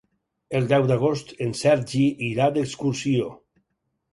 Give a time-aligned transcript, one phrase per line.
[0.59, 3.29] El deu d'agost en Sergi irà d'excursió.